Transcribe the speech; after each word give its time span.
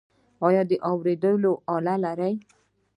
ایا 0.45 0.61
د 0.69 0.71
اوریدلو 0.89 1.51
آله 1.75 1.95
لرئ؟ 2.03 2.33